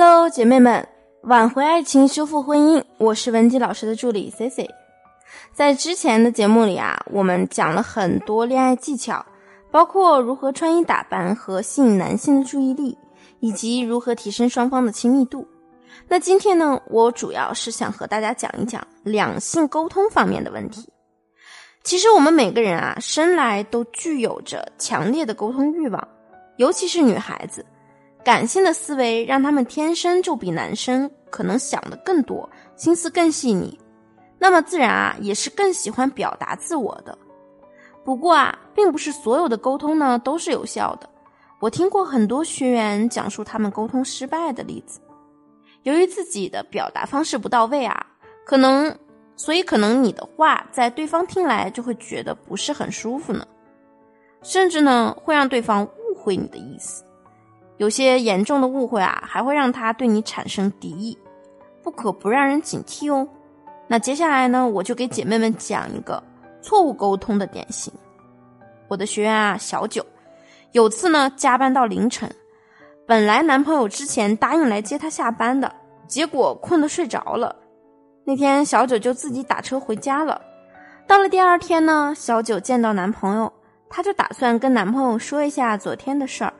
[0.00, 0.86] Hello，姐妹们，
[1.22, 4.70] 挽回爱情，修复婚姻，我是文姬老师的助理 C C。
[5.52, 9.26] 在之前的节目里啊，我们讲了很多恋爱技巧，
[9.72, 12.96] 包括如何穿衣打扮和吸引男性的注意力，
[13.40, 15.44] 以及如何提升双方的亲密度。
[16.06, 20.88] 那今天呢，我主要是想和大家讲一讲两性沟通方面的问题。
[21.82, 26.08] 其实我们每个人啊，生来都具有着强烈的沟通欲望，
[26.56, 27.66] 尤其是女孩子。
[28.24, 33.78] 感性的思维让他们天生就比男生可能想的更多，心思更细腻，
[34.38, 37.16] 那么自然啊也是更喜欢表达自我的。
[38.04, 41.08] 不过啊，并不是所有的沟通呢都是有效的。
[41.60, 45.00] 我听过很多学员讲述他们沟通失败的例子，
[45.82, 48.06] 由于自己的表达方式不到位啊，
[48.44, 48.94] 可能
[49.36, 53.46] 所以可能你的话在对方听来就会觉得不是很舒服呢，
[54.42, 57.04] 甚至呢会让对方误会你的意思。
[57.78, 61.16] 有些严重的误会啊，还会让他对你产生敌意，
[61.82, 63.26] 不可不让人警惕哦。
[63.86, 66.22] 那接下来呢，我就给姐妹们讲一个
[66.60, 67.92] 错误沟通的典型。
[68.88, 70.04] 我的学员啊，小九，
[70.72, 72.30] 有次呢加班到凌晨，
[73.06, 75.72] 本来男朋友之前答应来接她下班的，
[76.06, 77.54] 结果困得睡着了。
[78.24, 80.40] 那天小九就自己打车回家了。
[81.06, 83.50] 到了第二天呢，小九见到男朋友，
[83.88, 86.52] 她就打算跟男朋友说一下昨天的事儿。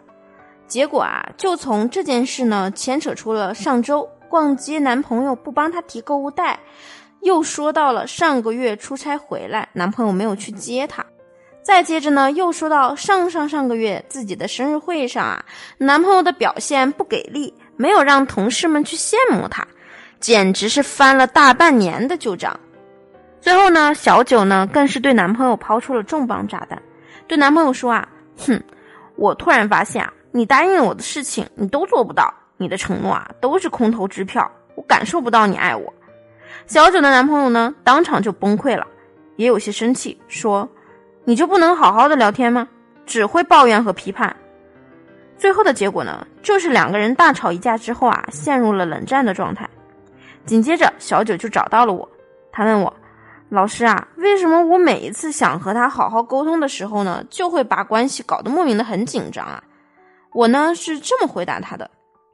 [0.68, 6.60] 结果啊，就从这件事呢牵扯出了上周逛街男朋友不帮她提购物袋，
[7.22, 11.04] 又说到了上个月出差回来男朋友没有去接她，
[11.62, 15.42] 再接着呢又说到上上上个月自己的生日会上啊，
[15.78, 19.66] 男朋友的表现不给力，没有让同事们去羡慕她，
[20.20, 22.58] 简直是翻了大半年的旧账。
[23.40, 26.82] 最后呢，小九呢更是对男朋友抛出了重磅炸弹，
[27.26, 28.62] 对男朋友说啊，哼，
[29.16, 30.12] 我突然发现啊。
[30.32, 32.32] 你答应我的事情，你都做不到。
[32.60, 34.50] 你的承诺啊，都是空头支票。
[34.74, 35.92] 我感受不到你爱我。
[36.66, 38.86] 小九的男朋友呢，当场就崩溃了，
[39.36, 40.68] 也有些生气，说
[41.24, 42.68] ：“你就不能好好的聊天吗？
[43.06, 44.34] 只会抱怨和批判。”
[45.38, 49.68] 最后的结果呢，就是两个人大吵一架之后啊，陷入了冷战的状态。
[50.44, 52.08] 紧接着，小九就找到了我，
[52.50, 52.92] 他问我
[53.50, 59.62] ：“老师啊，为什么我每一次想和他好好沟通的时候呢，就会把关系搞得莫名的很紧张啊？”
[60.38, 61.90] 我呢是这么回答他的：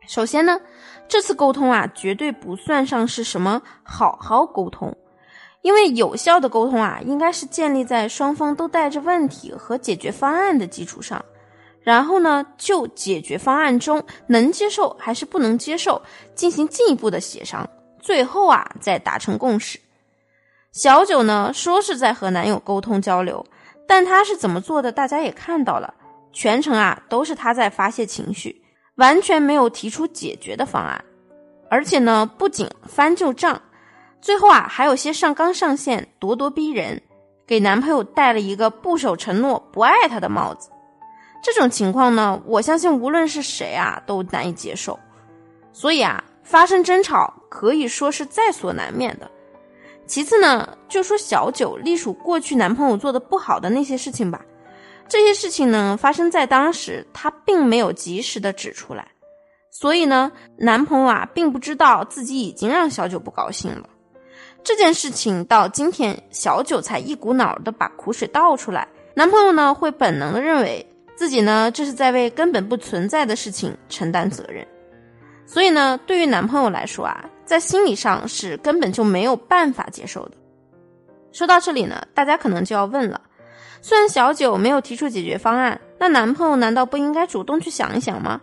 [0.06, 0.60] 首先呢，
[1.08, 4.94] 这次沟通啊，绝对不算上是什么好好沟通，
[5.62, 11.24] 因为有效的沟通啊，应该是建立在双方都带着问题和解决方案的基础上，
[11.80, 16.02] 然后呢，就解决方案中能接受还是不能接受
[16.34, 17.66] 进行进一步的协商，
[18.02, 19.80] 最后啊再达成共识。
[20.72, 23.46] 小九呢说是在和男友沟通交流，
[23.88, 25.94] 但他是怎么做的，大家也看到了。
[26.34, 28.60] 全程啊都是他在发泄情绪，
[28.96, 31.02] 完全没有提出解决的方案，
[31.70, 33.62] 而且呢不仅翻旧账，
[34.20, 37.00] 最后啊还有些上纲上线、咄咄逼人，
[37.46, 40.70] 给男朋友戴了一个不守承诺、不爱他的帽子。
[41.40, 44.98] 这种情况呢，我相信无论是谁啊都难以接受。
[45.72, 49.30] 所以啊，发生争吵可以说是在所难免的。
[50.06, 54.44] 其次呢，就说小九隶属过去男朋友做的不好的那些事情吧。
[55.08, 59.06] 这些事情呢，发生在当时，她并没有及时的指出来，
[59.70, 63.88] 所以呢，男朋友啊，并不知道自己已经让小九不高兴了。
[64.64, 74.66] 这件事情到今天，小九才一股脑的把苦水倒出来，男朋友呢，会本能的认为自己呢，这是在为根本不存在的事情承担责任，
[75.46, 80.36] 所以呢，对于男朋友来说啊，在心理上是根本就没有办法接受的。
[81.30, 83.20] 说到这里呢，大家可能就要问了。
[83.82, 88.40] 虽然小九没有提出解决方案，那男朋友难道不应该主动去想一想吗？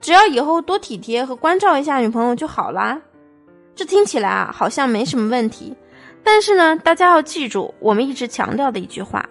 [0.00, 3.00] 只要以后多体贴和关照一下女朋友就好啦。
[3.76, 5.76] 这听起来啊好像没什么问题，
[6.24, 9.28] 但是呢，大家要记住我们一直强调的一句话，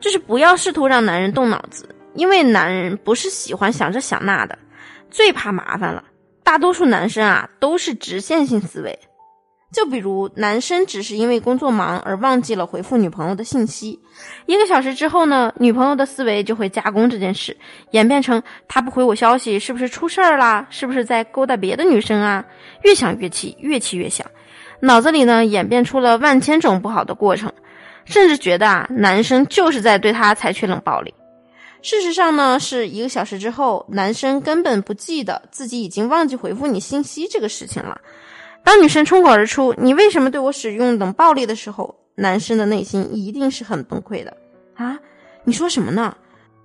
[0.00, 4.58] 就是不要试图让男人动脑子，因为男人不是喜欢想这想那的，
[5.10, 6.02] 最怕麻烦了。
[6.42, 8.98] 大多数男生啊都是直线性思维。
[9.70, 14.00] 就比如，男生只是因为工作忙而忘记了回复女朋友的信息，
[14.46, 17.54] 一个小时之后呢，女朋友的思维就会加工这件事，
[17.90, 20.66] 演变成他不回我消息是不是出事儿啦？
[20.70, 22.42] 是不是在勾搭别的女生啊？
[22.82, 24.26] 越想越气，越气越想，
[24.80, 27.52] 脑子里呢演变出了万千种不好的过程，
[28.06, 31.12] 甚至觉得啊，男生就是在对他采取冷暴力。
[31.82, 38.00] 事实上呢，是一个小时之后，男生根本不记得自己已经忘记回复你信息这个事情了。
[38.64, 44.36] 当女生冲口而出“你为什么对我使用冷暴力”的时候，男生的内心一定是很崩溃的
[44.74, 44.98] 啊！
[45.44, 46.16] 你说什么呢？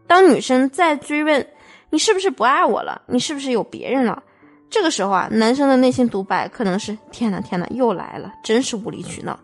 [0.05, 1.47] 当女生再追问
[1.89, 3.01] “你是不是不爱我了？
[3.07, 4.21] 你是不是有别人了？”
[4.69, 9.39] 这个时候啊，男生的内心独白可能是：天哪，天哪，又来了，真是无理取闹。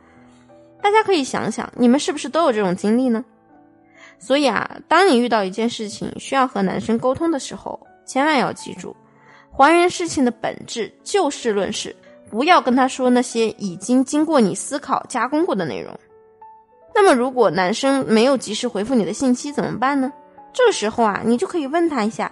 [0.82, 3.24] 大家可以想想，你们是不是都有这种经历呢？
[4.18, 8.96] 所以啊，当你遇到一件事情需要和男生沟通的时候，千万要记住，
[9.52, 11.96] 还原事情的本质，就事论事，
[12.30, 15.94] 不要跟他说那些已经经过你思考加工过的内容。
[16.94, 20.12] 那么，如果男生没有及时回复你的信息怎么办呢？
[20.52, 22.32] 这个时候啊，你就可以问他一下：“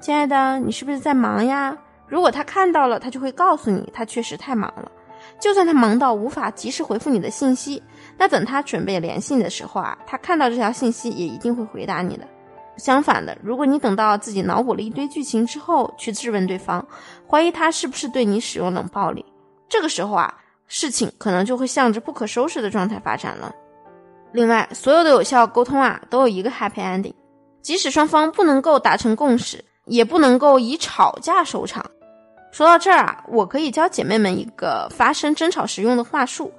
[0.00, 1.76] 亲爱的，你是不是在忙呀？”
[2.06, 4.90] 如果他看到了，他就会告诉你，他确实太忙了。
[5.38, 7.82] 就算他忙到无法及时回复你的信息，
[8.16, 12.26] 那等他准备联系你的时候啊，他看到这条信息也一定会回答你的。
[12.78, 16.86] 相反的，如果你等到自己脑补了一堆剧情之后去质问对方，
[17.28, 19.24] 怀疑他是不是对你使用冷暴力，
[19.68, 20.32] 这个时候啊，
[20.66, 23.52] 事情可能就会向着不可收拾的状态发展了。
[24.32, 27.14] 另外，所有的有效沟通啊，都有一个 happy ending，
[27.62, 31.84] 即使双方不能够达成共识，也不能够以吵架收场。
[32.50, 36.52] 说到这儿啊，我可以教姐妹们一个发生争吵时用的话术。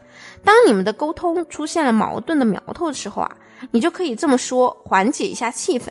[0.43, 3.31] 当你们的沟通出现了矛盾的苗头的时候啊，
[3.71, 5.87] 你就可以这么说，缓解一下气氛。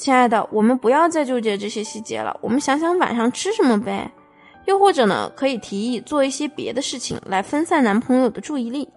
[0.00, 4.10] 亲爱的，我们不要再纠结这些细节了，我们想想晚上吃什么呗。
[4.64, 8.88] 又或者呢，可以提议做一些别的事情来分散男朋友的注意力，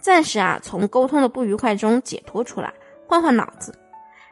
[0.00, 2.72] 暂时啊从沟通的不愉快中解脱出来，
[3.06, 3.78] 换换脑子。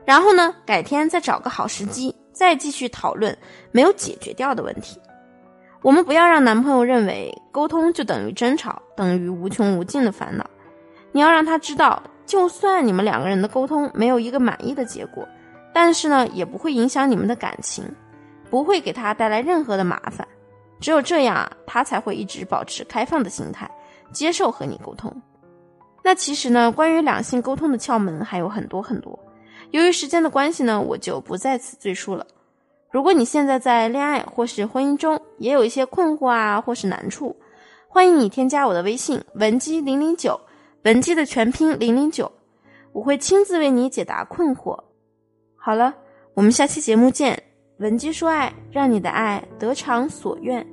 [0.06, 3.36] 然后呢，改天再找个好时机，再继续讨论
[3.70, 4.98] 没有解决掉的问题。
[5.82, 10.48] 我们不要让男朋友认为沟通就等于争吵，等于无穷无尽的烦恼。
[11.12, 15.28] 你要让他知道，就算你们两个人的沟通没有一个满意的结果，
[15.80, 17.84] 但是呢，也不会影响你们的感情，
[18.50, 20.26] 不会给他带来任何的麻烦。
[20.80, 23.70] 只有这样啊，他才会一直保持开放的心态，
[24.10, 25.22] 接受和你沟通。
[26.02, 29.16] 那其实呢，关于两性沟通的窍门还有很多很多，
[29.70, 32.26] 由于时间的关系呢，我就不在此赘述了。
[32.90, 37.36] 如果你现在在恋爱或是婚姻中也有一些困惑啊，或是难处，
[37.86, 40.40] 欢迎你添加我的微信文姬零零九，
[40.82, 42.32] 文姬的全拼零零九，
[42.90, 44.76] 我会亲自为你解答困惑。
[45.60, 45.94] 好了，
[46.34, 47.40] 我们下期节目见，
[47.78, 50.66] 文姬说爱，让你的爱得偿所愿。